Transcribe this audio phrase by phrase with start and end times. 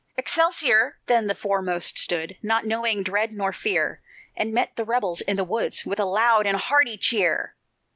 [0.17, 4.01] Excelsior then the foremost stood, Not knowing dread nor fear,
[4.35, 7.53] And met the rebels in the woods, With a loud and hearty cheer.